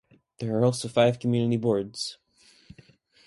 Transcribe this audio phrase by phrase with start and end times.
[0.39, 2.17] There are also five community boards.